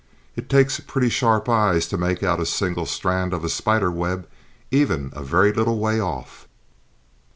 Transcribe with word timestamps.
It 0.35 0.49
takes 0.49 0.79
pretty 0.79 1.09
sharp 1.09 1.47
eyes 1.47 1.85
to 1.89 1.95
make 1.95 2.23
out 2.23 2.39
a 2.39 2.45
single 2.47 2.87
strand 2.87 3.35
of 3.35 3.43
a 3.43 3.49
spider 3.49 3.91
web, 3.91 4.27
even 4.71 5.11
a 5.13 5.21
very 5.21 5.53
little 5.53 5.77
way 5.77 5.99
off. 5.99 6.47